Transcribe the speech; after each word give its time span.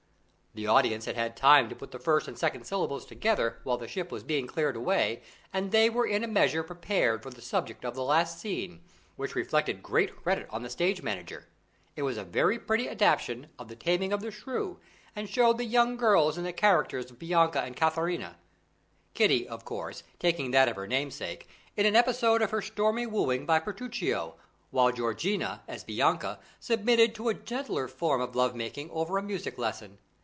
The 0.53 0.67
audience 0.67 1.05
had 1.05 1.15
had 1.15 1.37
time 1.37 1.69
to 1.69 1.77
put 1.77 1.91
the 1.91 1.97
first 1.97 2.27
and 2.27 2.37
second 2.37 2.65
syllables 2.65 3.05
together 3.05 3.61
while 3.63 3.77
the 3.77 3.87
ship 3.87 4.11
was 4.11 4.21
being 4.25 4.47
cleared 4.47 4.75
away, 4.75 5.21
and 5.53 5.71
they 5.71 5.89
were 5.89 6.05
in 6.05 6.25
a 6.25 6.27
measure 6.27 6.61
prepared 6.61 7.23
for 7.23 7.29
the 7.29 7.41
subject 7.41 7.85
of 7.85 7.95
the 7.95 8.03
last 8.03 8.37
scene, 8.37 8.81
which 9.15 9.33
reflected 9.33 9.81
great 9.81 10.13
credit 10.21 10.47
on 10.49 10.61
the 10.61 10.69
stage 10.69 11.01
manager. 11.01 11.47
It 11.95 12.01
was 12.01 12.17
a 12.17 12.25
very 12.25 12.59
pretty 12.59 12.89
adaptation 12.89 13.47
of 13.57 13.69
The 13.69 13.77
Taming 13.77 14.11
of 14.11 14.19
the 14.19 14.29
Shrew, 14.29 14.81
and 15.15 15.29
showed 15.29 15.57
the 15.57 15.63
young 15.63 15.95
girls 15.95 16.37
in 16.37 16.43
the 16.43 16.51
characters 16.51 17.09
of 17.09 17.17
Bianca 17.17 17.61
and 17.61 17.73
Katharina, 17.73 18.35
Kitty, 19.13 19.47
of 19.47 19.63
course, 19.63 20.03
taking 20.19 20.51
that 20.51 20.67
of 20.67 20.75
her 20.75 20.85
namesake, 20.85 21.47
in 21.77 21.85
an 21.85 21.95
episode 21.95 22.41
of 22.41 22.51
her 22.51 22.61
stormy 22.61 23.05
wooing 23.07 23.45
by 23.45 23.61
Petruchio, 23.61 24.35
while 24.69 24.91
Georgiana, 24.91 25.63
as 25.65 25.85
Bianca, 25.85 26.39
submitted 26.59 27.15
to 27.15 27.29
a 27.29 27.33
gentler 27.33 27.87
form 27.87 28.19
of 28.19 28.35
love 28.35 28.53
making 28.53 28.91
over 28.91 29.17
a 29.17 29.23
music 29.23 29.57
lesson. 29.57 29.97